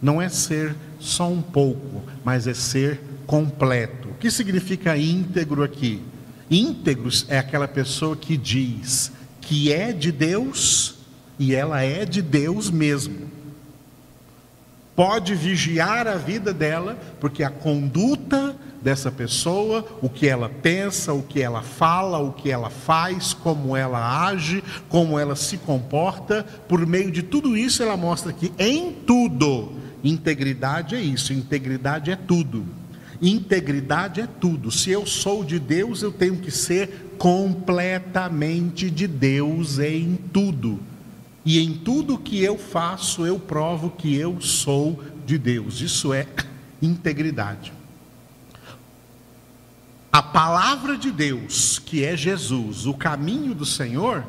não 0.00 0.20
é 0.20 0.28
ser 0.28 0.74
só 0.98 1.28
um 1.28 1.42
pouco, 1.42 2.02
mas 2.24 2.46
é 2.46 2.54
ser 2.54 3.00
completo. 3.26 4.08
O 4.08 4.14
que 4.14 4.30
significa 4.30 4.96
íntegro 4.96 5.62
aqui? 5.62 6.02
Íntegros 6.50 7.26
é 7.28 7.38
aquela 7.38 7.66
pessoa 7.66 8.16
que 8.16 8.36
diz 8.36 9.12
que 9.40 9.72
é 9.72 9.92
de 9.92 10.10
Deus 10.10 10.96
e 11.38 11.54
ela 11.54 11.82
é 11.82 12.04
de 12.04 12.22
Deus 12.22 12.70
mesmo. 12.70 13.26
Pode 14.94 15.34
vigiar 15.34 16.06
a 16.06 16.16
vida 16.16 16.54
dela, 16.54 16.98
porque 17.20 17.42
a 17.42 17.50
conduta 17.50 18.56
dessa 18.80 19.10
pessoa, 19.10 19.84
o 20.00 20.08
que 20.08 20.26
ela 20.26 20.48
pensa, 20.48 21.12
o 21.12 21.22
que 21.22 21.42
ela 21.42 21.60
fala, 21.60 22.18
o 22.18 22.32
que 22.32 22.50
ela 22.50 22.70
faz, 22.70 23.34
como 23.34 23.76
ela 23.76 24.26
age, 24.26 24.64
como 24.88 25.18
ela 25.18 25.36
se 25.36 25.58
comporta, 25.58 26.44
por 26.66 26.86
meio 26.86 27.10
de 27.10 27.22
tudo 27.22 27.56
isso 27.56 27.82
ela 27.82 27.96
mostra 27.96 28.32
que 28.32 28.52
em 28.58 28.92
tudo 28.92 29.72
Integridade 30.06 30.94
é 30.94 31.00
isso, 31.00 31.32
integridade 31.32 32.10
é 32.10 32.16
tudo. 32.16 32.64
Integridade 33.20 34.20
é 34.20 34.26
tudo. 34.26 34.70
Se 34.70 34.90
eu 34.90 35.04
sou 35.04 35.42
de 35.42 35.58
Deus, 35.58 36.02
eu 36.02 36.12
tenho 36.12 36.36
que 36.36 36.50
ser 36.50 37.14
completamente 37.18 38.90
de 38.90 39.06
Deus 39.06 39.78
em 39.78 40.16
tudo. 40.32 40.78
E 41.44 41.58
em 41.58 41.72
tudo 41.72 42.18
que 42.18 42.42
eu 42.42 42.58
faço, 42.58 43.26
eu 43.26 43.38
provo 43.38 43.90
que 43.90 44.14
eu 44.14 44.40
sou 44.40 45.02
de 45.24 45.38
Deus. 45.38 45.80
Isso 45.80 46.12
é 46.12 46.26
integridade. 46.80 47.72
A 50.12 50.22
palavra 50.22 50.96
de 50.96 51.10
Deus, 51.10 51.78
que 51.78 52.04
é 52.04 52.16
Jesus, 52.16 52.86
o 52.86 52.94
caminho 52.94 53.54
do 53.54 53.66
Senhor, 53.66 54.24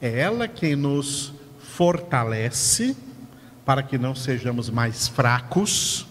é 0.00 0.20
ela 0.20 0.46
quem 0.46 0.76
nos 0.76 1.32
fortalece 1.58 2.96
para 3.64 3.82
que 3.82 3.96
não 3.96 4.14
sejamos 4.14 4.68
mais 4.68 5.08
fracos, 5.08 6.06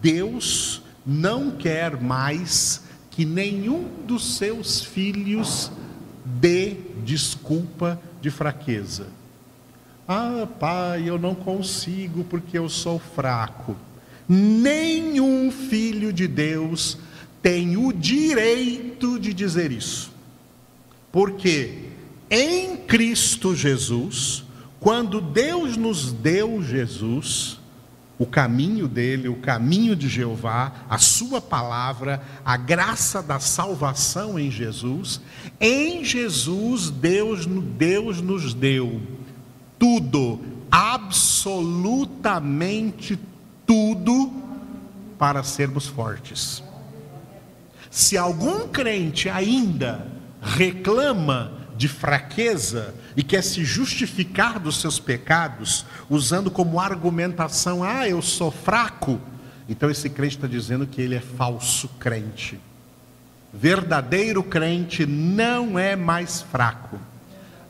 Deus 0.00 0.82
não 1.04 1.50
quer 1.50 2.00
mais 2.00 2.82
que 3.10 3.24
nenhum 3.24 3.88
dos 4.06 4.36
seus 4.36 4.80
filhos 4.80 5.72
dê 6.24 6.76
desculpa 7.04 8.00
de 8.20 8.30
fraqueza. 8.30 9.06
Ah, 10.06 10.46
pai, 10.58 11.08
eu 11.08 11.18
não 11.18 11.34
consigo 11.34 12.24
porque 12.24 12.56
eu 12.56 12.68
sou 12.68 12.98
fraco. 12.98 13.76
Nenhum 14.28 15.50
filho 15.50 16.12
de 16.12 16.28
Deus 16.28 16.98
tem 17.42 17.76
o 17.76 17.92
direito 17.92 19.18
de 19.18 19.32
dizer 19.32 19.72
isso. 19.72 20.12
Porque 21.10 21.88
em 22.30 22.76
Cristo 22.76 23.54
Jesus, 23.54 24.44
quando 24.80 25.20
Deus 25.20 25.76
nos 25.76 26.12
deu 26.12 26.62
Jesus, 26.62 27.58
o 28.18 28.26
caminho 28.26 28.88
dele, 28.88 29.28
o 29.28 29.36
caminho 29.36 29.94
de 29.94 30.08
Jeová, 30.08 30.72
a 30.88 30.96
sua 30.98 31.40
palavra, 31.40 32.20
a 32.44 32.56
graça 32.56 33.22
da 33.22 33.38
salvação 33.38 34.36
em 34.38 34.50
Jesus. 34.50 35.20
Em 35.60 36.04
Jesus, 36.04 36.90
Deus, 36.90 37.46
Deus 37.46 38.20
nos 38.20 38.52
deu 38.54 39.00
tudo, 39.78 40.40
absolutamente 40.70 43.18
tudo, 43.66 44.32
para 45.16 45.42
sermos 45.42 45.86
fortes. 45.86 46.62
Se 47.90 48.16
algum 48.16 48.68
crente 48.68 49.28
ainda 49.28 50.06
reclama 50.40 51.57
de 51.78 51.86
fraqueza 51.86 52.92
e 53.16 53.22
quer 53.22 53.42
se 53.42 53.64
justificar 53.64 54.58
dos 54.58 54.80
seus 54.80 54.98
pecados, 54.98 55.86
usando 56.10 56.50
como 56.50 56.80
argumentação: 56.80 57.84
ah, 57.84 58.06
eu 58.06 58.20
sou 58.20 58.50
fraco, 58.50 59.20
então 59.68 59.88
esse 59.88 60.10
crente 60.10 60.36
está 60.36 60.48
dizendo 60.48 60.86
que 60.86 61.00
ele 61.00 61.14
é 61.14 61.20
falso 61.20 61.88
crente. 62.00 62.60
Verdadeiro 63.54 64.42
crente 64.42 65.06
não 65.06 65.78
é 65.78 65.94
mais 65.94 66.42
fraco. 66.42 66.98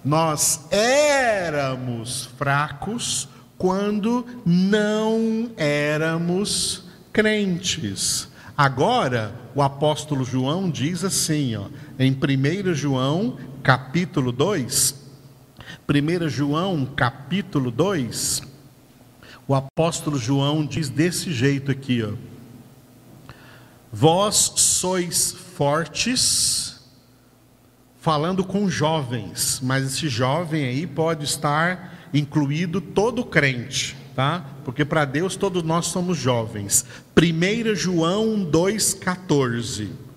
Nós 0.05 0.67
éramos 0.71 2.31
fracos 2.39 3.29
quando 3.59 4.25
não 4.45 5.51
éramos 5.57 6.85
crentes. 7.13 8.29
Agora, 8.57 9.33
o 9.55 9.63
apóstolo 9.63 10.25
João 10.25 10.69
diz 10.69 11.05
assim, 11.05 11.55
ó, 11.55 11.67
em 11.97 12.13
1 12.13 12.75
João, 12.75 13.37
capítulo 13.69 14.33
2, 14.33 14.95
1 15.87 16.29
João, 16.31 16.87
capítulo 16.87 17.71
2, 17.71 18.41
o 19.47 19.55
apóstolo 19.55 20.17
João 20.17 20.65
diz 20.65 20.89
desse 20.89 21.31
jeito 21.31 21.71
aqui, 21.71 22.03
ó. 22.03 22.15
Vós 23.93 24.53
sois 24.57 25.33
fortes, 25.55 26.81
falando 28.01 28.43
com 28.43 28.71
jovens, 28.71 29.61
mas 29.63 29.85
esse 29.85 30.09
jovem 30.09 30.65
aí 30.65 30.87
pode 30.87 31.27
estar 31.27 32.09
incluído 32.15 32.81
todo 32.81 33.23
crente, 33.23 33.95
tá? 34.17 34.47
Porque 34.65 34.83
para 34.83 35.05
Deus 35.05 35.37
todos 35.37 35.63
nós 35.63 35.89
somos 35.89 36.17
jovens. 36.17 36.87
1 37.15 37.75
João 37.75 38.51
2,14. 38.51 40.08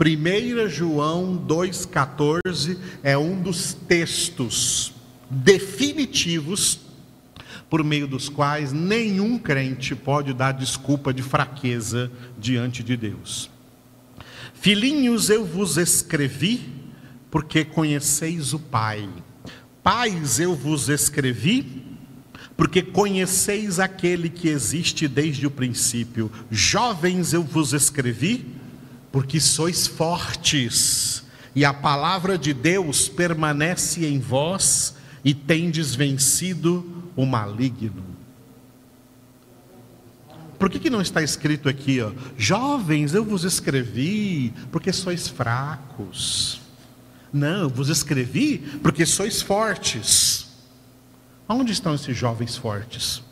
1 0.00 0.68
João 0.68 1.44
2,14 1.44 2.78
é 3.02 3.18
um 3.18 3.42
dos 3.42 3.74
textos 3.74 4.94
definitivos 5.28 6.78
por 7.68 7.82
meio 7.82 8.06
dos 8.06 8.28
quais 8.28 8.72
nenhum 8.72 9.36
crente 9.38 9.96
pode 9.96 10.32
dar 10.32 10.52
desculpa 10.52 11.12
de 11.12 11.22
fraqueza 11.22 12.10
diante 12.38 12.82
de 12.84 12.96
Deus. 12.96 13.50
Filhinhos, 14.54 15.30
eu 15.30 15.44
vos 15.44 15.76
escrevi 15.76 16.62
porque 17.28 17.64
conheceis 17.64 18.54
o 18.54 18.58
Pai. 18.60 19.08
Pais, 19.82 20.38
eu 20.38 20.54
vos 20.54 20.88
escrevi 20.88 21.82
porque 22.56 22.82
conheceis 22.82 23.80
aquele 23.80 24.28
que 24.28 24.48
existe 24.48 25.08
desde 25.08 25.46
o 25.46 25.50
princípio. 25.50 26.30
Jovens, 26.50 27.32
eu 27.32 27.42
vos 27.42 27.72
escrevi 27.72 28.57
porque 29.10 29.40
sois 29.40 29.86
fortes, 29.86 31.24
e 31.54 31.64
a 31.64 31.72
palavra 31.72 32.38
de 32.38 32.52
Deus 32.52 33.08
permanece 33.08 34.06
em 34.06 34.18
vós, 34.18 34.96
e 35.24 35.34
tendes 35.34 35.94
vencido 35.94 36.86
o 37.16 37.26
maligno. 37.26 38.04
Por 40.58 40.68
que, 40.68 40.78
que 40.78 40.90
não 40.90 41.00
está 41.00 41.22
escrito 41.22 41.68
aqui, 41.68 42.00
ó, 42.00 42.12
jovens, 42.36 43.14
eu 43.14 43.24
vos 43.24 43.44
escrevi 43.44 44.52
porque 44.72 44.92
sois 44.92 45.28
fracos? 45.28 46.60
Não, 47.32 47.62
eu 47.62 47.68
vos 47.68 47.88
escrevi 47.88 48.58
porque 48.82 49.06
sois 49.06 49.40
fortes. 49.40 50.48
Onde 51.48 51.72
estão 51.72 51.94
esses 51.94 52.16
jovens 52.16 52.56
fortes? 52.56 53.22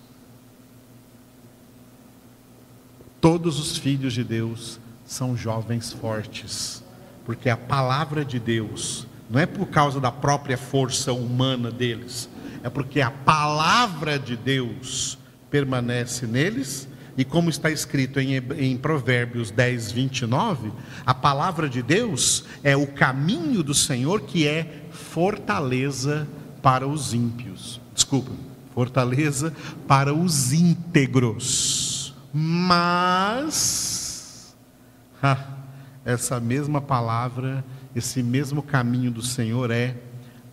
Todos 3.21 3.59
os 3.59 3.77
filhos 3.77 4.12
de 4.12 4.23
Deus 4.23 4.79
são 5.07 5.37
jovens 5.37 5.92
fortes, 5.92 6.83
porque 7.25 7.49
a 7.49 7.57
palavra 7.57 8.25
de 8.25 8.38
Deus 8.38 9.07
não 9.31 9.40
é 9.40 9.47
por 9.47 9.66
causa 9.69 10.01
da 10.01 10.11
própria 10.11 10.59
força 10.59 11.12
humana 11.12 11.71
deles, 11.71 12.29
é 12.62 12.69
porque 12.69 13.01
a 13.01 13.11
palavra 13.11 14.19
de 14.19 14.37
Deus 14.37 15.16
permanece 15.51 16.27
neles, 16.27 16.88
e 17.16 17.25
como 17.25 17.49
está 17.49 17.71
escrito 17.71 18.21
em, 18.21 18.37
em 18.59 18.77
Provérbios 18.77 19.51
10, 19.51 19.90
29, 19.92 20.71
a 21.07 21.14
palavra 21.14 21.69
de 21.69 21.83
Deus 21.83 22.45
é 22.62 22.77
o 22.77 22.87
caminho 22.87 23.62
do 23.62 23.73
Senhor 23.73 24.23
que 24.23 24.47
é 24.47 24.85
fortaleza 24.90 26.29
para 26.61 26.87
os 26.87 27.14
ímpios. 27.14 27.81
Desculpa, 27.95 28.33
fortaleza 28.75 29.55
para 29.88 30.12
os 30.12 30.53
íntegros. 30.53 32.14
Mas 32.35 33.86
essa 36.05 36.38
mesma 36.38 36.81
palavra, 36.81 37.64
esse 37.94 38.22
mesmo 38.22 38.62
caminho 38.62 39.11
do 39.11 39.22
Senhor 39.22 39.70
é 39.70 39.96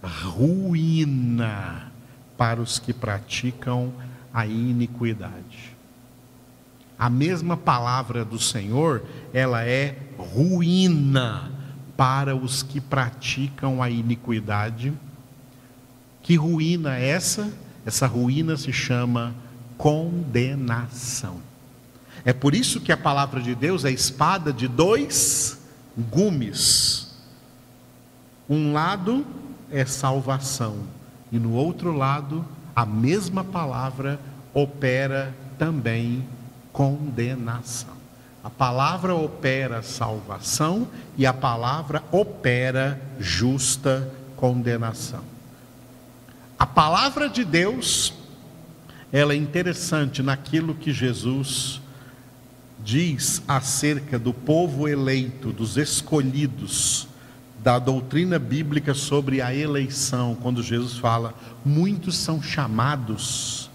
ruína 0.01 1.91
para 2.37 2.61
os 2.61 2.79
que 2.79 2.93
praticam 2.93 3.93
a 4.33 4.45
iniquidade. 4.47 5.73
A 6.97 7.09
mesma 7.09 7.57
palavra 7.57 8.23
do 8.23 8.39
Senhor, 8.39 9.03
ela 9.33 9.65
é 9.65 9.97
ruína 10.17 11.51
para 11.95 12.35
os 12.35 12.63
que 12.63 12.79
praticam 12.79 13.81
a 13.81 13.89
iniquidade. 13.89 14.93
Que 16.21 16.35
ruína 16.35 16.97
é 16.97 17.09
essa? 17.09 17.51
Essa 17.85 18.07
ruína 18.07 18.55
se 18.57 18.71
chama 18.71 19.35
condenação. 19.77 21.41
É 22.25 22.31
por 22.31 22.55
isso 22.55 22.79
que 22.79 22.91
a 22.91 22.97
palavra 22.97 23.41
de 23.41 23.53
Deus 23.53 23.83
é 23.83 23.91
espada 23.91 24.53
de 24.53 24.67
dois 24.67 25.59
gumes. 26.09 27.11
Um 28.49 28.73
lado 28.73 29.25
é 29.71 29.85
salvação, 29.85 30.77
e 31.31 31.39
no 31.39 31.53
outro 31.53 31.91
lado, 31.91 32.45
a 32.75 32.85
mesma 32.85 33.43
palavra 33.43 34.19
opera 34.53 35.33
também 35.57 36.23
condenação. 36.71 37.93
A 38.43 38.49
palavra 38.49 39.15
opera 39.15 39.81
salvação 39.81 40.87
e 41.17 41.25
a 41.25 41.33
palavra 41.33 42.03
opera 42.11 43.01
justa 43.19 44.11
condenação. 44.35 45.23
A 46.59 46.65
palavra 46.65 47.29
de 47.29 47.45
Deus, 47.45 48.13
ela 49.11 49.33
é 49.33 49.37
interessante 49.37 50.21
naquilo 50.21 50.75
que 50.75 50.91
Jesus 50.91 51.81
diz 52.83 53.41
acerca 53.47 54.19
do 54.19 54.33
povo 54.33 54.87
eleito, 54.87 55.51
dos 55.51 55.77
escolhidos, 55.77 57.07
da 57.63 57.79
doutrina 57.79 58.37
bíblica 58.37 58.93
sobre 58.93 59.41
a 59.41 59.55
eleição, 59.55 60.35
quando 60.41 60.61
Jesus 60.61 60.97
fala: 60.97 61.33
muitos 61.63 62.17
são 62.17 62.41
chamados, 62.41 63.69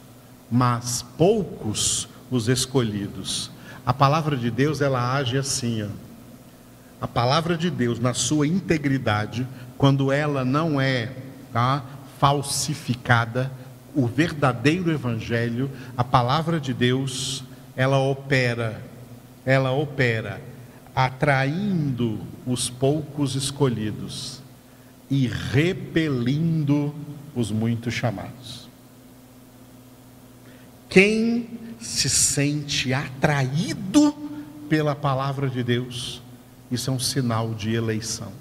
mas 0.51 1.05
poucos 1.17 2.09
os 2.31 2.49
escolhidos. 2.49 3.51
A 3.87 3.95
palavra 3.95 4.37
de 4.37 4.51
Deus, 4.51 4.83
ela 4.83 5.15
age 5.15 5.39
assim, 5.39 5.83
ó. 5.83 5.89
A 7.01 7.09
palavra 7.09 7.57
de 7.57 7.71
Deus, 7.71 7.99
na 7.99 8.13
sua 8.13 8.47
integridade, 8.47 9.47
quando 9.79 10.13
ela 10.13 10.45
não 10.45 10.81
é 10.81 11.13
tá, 11.53 11.83
falsificada, 12.19 13.51
o 13.95 14.07
verdadeiro 14.07 14.91
evangelho, 14.91 15.71
a 15.97 16.05
palavra 16.05 16.61
de 16.61 16.75
Deus, 16.75 17.45
ela 17.77 17.99
opera 17.99 18.83
ela 19.49 19.73
opera 19.73 20.43
atraindo 20.95 22.21
os 22.47 22.69
poucos 22.69 23.35
escolhidos 23.35 24.43
e 25.09 25.27
repelindo 25.27 26.95
os 27.35 27.51
muitos 27.51 27.95
chamados. 27.95 28.69
Quem 30.87 31.49
se 31.81 32.11
sente 32.11 32.93
atraído 32.93 34.15
pela 34.69 34.95
palavra 34.95 35.49
de 35.49 35.65
Deus, 35.65 36.21
isso 36.71 36.91
é 36.91 36.93
um 36.93 37.01
sinal 37.01 37.55
de 37.55 37.73
eleição. 37.73 38.33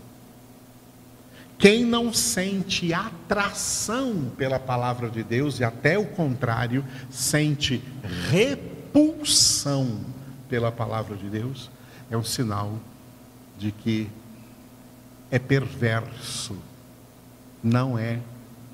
Quem 1.58 1.86
não 1.86 2.12
sente 2.12 2.94
atração 2.94 4.30
pela 4.38 4.60
palavra 4.60 5.10
de 5.10 5.24
Deus, 5.24 5.62
e 5.62 5.64
até 5.64 5.98
o 5.98 6.06
contrário, 6.06 6.84
sente 7.10 7.82
repulsão 8.30 10.17
pela 10.50 10.72
palavra 10.72 11.16
de 11.16 11.30
Deus, 11.30 11.70
é 12.10 12.18
um 12.18 12.24
sinal 12.24 12.78
de 13.58 13.72
que 13.72 14.10
é 15.30 15.40
perverso, 15.40 16.56
não 17.64 17.98
é 17.98 18.20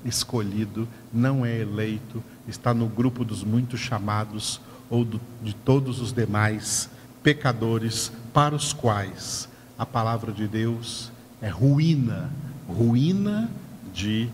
escolhido, 0.04 0.86
não 1.12 1.44
é 1.44 1.60
eleito, 1.60 2.22
está 2.46 2.74
no 2.74 2.86
grupo 2.86 3.24
dos 3.24 3.42
muitos 3.42 3.80
chamados 3.80 4.60
ou 4.90 5.04
do, 5.04 5.20
de 5.42 5.54
todos 5.54 6.00
os 6.00 6.12
demais 6.12 6.88
pecadores 7.22 8.12
para 8.32 8.54
os 8.54 8.72
quais 8.72 9.48
a 9.78 9.86
palavra 9.86 10.30
de 10.30 10.46
Deus 10.46 11.10
é 11.40 11.48
ruína, 11.48 12.30
ruína 12.68 13.50
de 13.92 14.28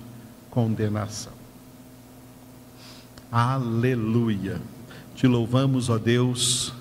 condenação. 0.51 1.33
Aleluia. 3.31 4.61
Te 5.15 5.27
louvamos, 5.27 5.89
ó 5.89 5.99
Deus 5.99 6.73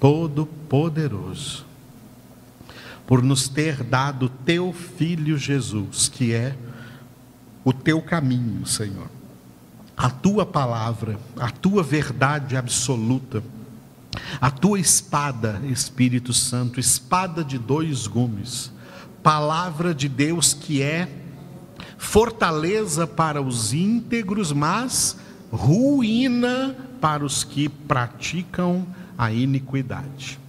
Todo-Poderoso, 0.00 1.66
por 3.06 3.22
nos 3.22 3.48
ter 3.48 3.84
dado 3.84 4.28
teu 4.28 4.72
Filho 4.72 5.36
Jesus, 5.36 6.08
que 6.08 6.32
é 6.32 6.56
o 7.62 7.72
teu 7.72 8.00
caminho, 8.00 8.66
Senhor. 8.66 9.08
A 9.96 10.08
tua 10.08 10.46
palavra, 10.46 11.18
a 11.38 11.50
tua 11.50 11.82
verdade 11.82 12.56
absoluta, 12.56 13.42
a 14.40 14.50
tua 14.50 14.80
espada, 14.80 15.60
Espírito 15.64 16.32
Santo, 16.32 16.80
espada 16.80 17.44
de 17.44 17.58
dois 17.58 18.06
gumes, 18.06 18.72
palavra 19.22 19.94
de 19.94 20.08
Deus 20.08 20.54
que 20.54 20.80
é 20.80 21.08
fortaleza 21.98 23.06
para 23.06 23.42
os 23.42 23.74
íntegros, 23.74 24.52
mas 24.52 25.18
ruína 25.52 26.74
para 27.00 27.24
os 27.24 27.44
que 27.44 27.68
praticam 27.68 28.86
a 29.20 29.30
iniquidade. 29.30 30.40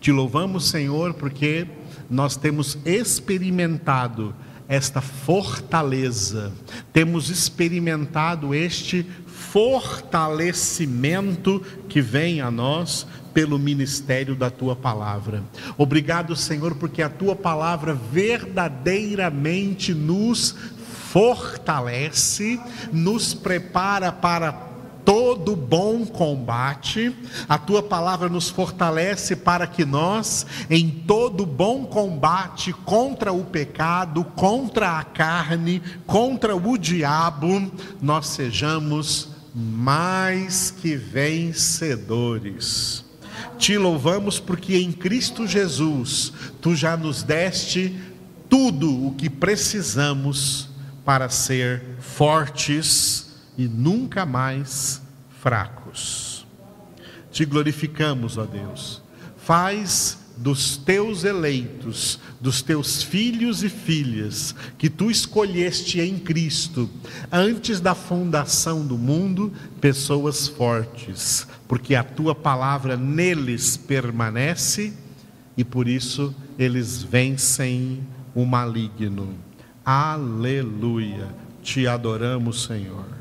Te 0.00 0.10
louvamos, 0.10 0.70
Senhor, 0.70 1.12
porque 1.12 1.66
nós 2.08 2.36
temos 2.36 2.78
experimentado 2.86 4.34
esta 4.66 5.02
fortaleza, 5.02 6.50
temos 6.90 7.28
experimentado 7.28 8.54
este 8.54 9.04
fortalecimento 9.26 11.60
que 11.86 12.00
vem 12.00 12.40
a 12.40 12.50
nós 12.50 13.06
pelo 13.34 13.58
ministério 13.58 14.34
da 14.34 14.48
tua 14.48 14.74
palavra. 14.74 15.42
Obrigado, 15.76 16.34
Senhor, 16.34 16.76
porque 16.76 17.02
a 17.02 17.10
tua 17.10 17.36
palavra 17.36 17.92
verdadeiramente 17.92 19.92
nos 19.92 20.56
fortalece, 21.10 22.58
nos 22.90 23.34
prepara 23.34 24.10
para 24.10 24.67
todo 25.08 25.56
bom 25.56 26.04
combate, 26.04 27.16
a 27.48 27.56
tua 27.56 27.82
palavra 27.82 28.28
nos 28.28 28.50
fortalece 28.50 29.34
para 29.34 29.66
que 29.66 29.82
nós, 29.82 30.44
em 30.68 30.90
todo 30.90 31.46
bom 31.46 31.86
combate 31.86 32.74
contra 32.74 33.32
o 33.32 33.42
pecado, 33.42 34.22
contra 34.22 34.98
a 34.98 35.04
carne, 35.04 35.82
contra 36.06 36.54
o 36.54 36.76
diabo, 36.76 37.72
nós 38.02 38.26
sejamos 38.26 39.30
mais 39.54 40.70
que 40.70 40.94
vencedores. 40.94 43.02
Te 43.56 43.78
louvamos 43.78 44.38
porque 44.38 44.76
em 44.76 44.92
Cristo 44.92 45.46
Jesus 45.46 46.34
tu 46.60 46.76
já 46.76 46.98
nos 46.98 47.22
deste 47.22 47.98
tudo 48.46 49.06
o 49.06 49.14
que 49.14 49.30
precisamos 49.30 50.68
para 51.02 51.30
ser 51.30 51.96
fortes 51.98 53.27
e 53.58 53.66
nunca 53.66 54.24
mais 54.24 55.02
fracos. 55.42 56.46
Te 57.32 57.44
glorificamos, 57.44 58.38
ó 58.38 58.46
Deus. 58.46 59.02
Faz 59.36 60.18
dos 60.36 60.76
teus 60.76 61.24
eleitos, 61.24 62.20
dos 62.40 62.62
teus 62.62 63.02
filhos 63.02 63.64
e 63.64 63.68
filhas, 63.68 64.54
que 64.78 64.88
tu 64.88 65.10
escolheste 65.10 66.00
em 66.00 66.16
Cristo, 66.16 66.88
antes 67.30 67.80
da 67.80 67.94
fundação 67.94 68.86
do 68.86 68.96
mundo, 68.96 69.52
pessoas 69.80 70.46
fortes, 70.46 71.46
porque 71.66 71.96
a 71.96 72.04
tua 72.04 72.36
palavra 72.36 72.96
neles 72.96 73.76
permanece 73.76 74.92
e 75.56 75.64
por 75.64 75.88
isso 75.88 76.32
eles 76.56 77.02
vencem 77.02 78.00
o 78.32 78.44
maligno. 78.44 79.34
Aleluia. 79.84 81.28
Te 81.62 81.88
adoramos, 81.88 82.62
Senhor. 82.62 83.17